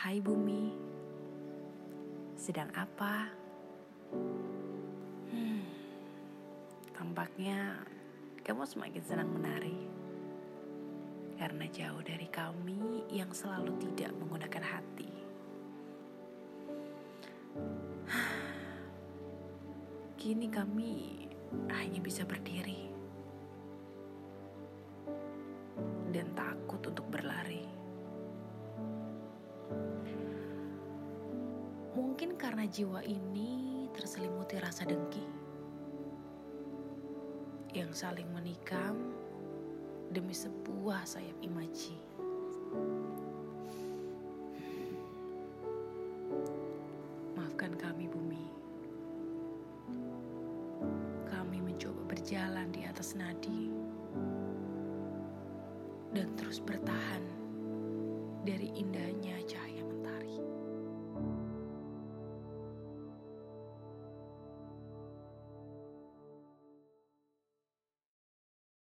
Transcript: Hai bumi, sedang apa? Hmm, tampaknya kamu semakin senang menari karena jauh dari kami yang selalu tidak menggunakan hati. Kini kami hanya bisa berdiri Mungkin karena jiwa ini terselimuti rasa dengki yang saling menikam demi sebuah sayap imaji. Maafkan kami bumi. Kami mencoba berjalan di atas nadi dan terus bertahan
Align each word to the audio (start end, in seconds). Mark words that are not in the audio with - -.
Hai 0.00 0.16
bumi, 0.16 0.72
sedang 2.32 2.72
apa? 2.72 3.28
Hmm, 5.28 5.60
tampaknya 6.96 7.84
kamu 8.40 8.64
semakin 8.64 9.04
senang 9.04 9.28
menari 9.28 9.76
karena 11.36 11.68
jauh 11.68 12.00
dari 12.00 12.24
kami 12.32 13.04
yang 13.12 13.28
selalu 13.28 13.76
tidak 13.76 14.16
menggunakan 14.16 14.64
hati. 14.64 15.12
Kini 20.24 20.48
kami 20.48 21.28
hanya 21.76 22.00
bisa 22.00 22.24
berdiri 22.24 22.89
Mungkin 32.00 32.40
karena 32.40 32.64
jiwa 32.64 33.04
ini 33.04 33.84
terselimuti 33.92 34.56
rasa 34.56 34.88
dengki 34.88 35.20
yang 37.76 37.92
saling 37.92 38.24
menikam 38.32 38.96
demi 40.08 40.32
sebuah 40.32 41.04
sayap 41.04 41.36
imaji. 41.44 42.00
Maafkan 47.36 47.76
kami 47.76 48.08
bumi. 48.08 48.48
Kami 51.28 51.60
mencoba 51.60 52.00
berjalan 52.08 52.72
di 52.72 52.88
atas 52.88 53.12
nadi 53.12 53.68
dan 56.16 56.32
terus 56.40 56.64
bertahan 56.64 57.40